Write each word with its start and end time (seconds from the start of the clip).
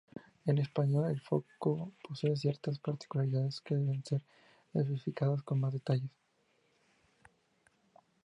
En 0.47 0.57
español, 0.57 1.11
el 1.11 1.21
foco 1.21 1.91
posee 2.03 2.35
ciertas 2.35 2.79
particularidades 2.79 3.61
que 3.61 3.75
deben 3.75 4.03
ser 4.03 4.23
especificadas 4.73 5.43
con 5.43 5.59
más 5.59 5.73
detalles. 5.73 6.09